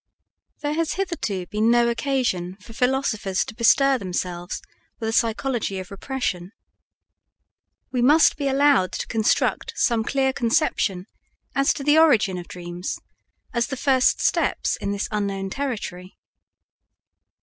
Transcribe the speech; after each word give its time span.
There 0.63 0.73
has 0.73 0.93
hitherto 0.93 1.45
been 1.45 1.69
no 1.69 1.87
occasion 1.87 2.55
for 2.59 2.73
philosophers 2.73 3.45
to 3.45 3.53
bestir 3.53 3.99
themselves 3.99 4.59
with 4.99 5.07
a 5.09 5.13
psychology 5.13 5.77
of 5.77 5.91
repression. 5.91 6.53
We 7.91 8.01
must 8.01 8.35
be 8.35 8.47
allowed 8.47 8.93
to 8.93 9.05
construct 9.05 9.73
some 9.75 10.03
clear 10.03 10.33
conception 10.33 11.05
as 11.53 11.71
to 11.75 11.83
the 11.83 11.99
origin 11.99 12.39
of 12.39 12.47
dreams 12.47 12.97
as 13.53 13.67
the 13.67 13.77
first 13.77 14.21
steps 14.23 14.75
in 14.75 14.91
this 14.91 15.07
unknown 15.11 15.51
territory. 15.51 16.17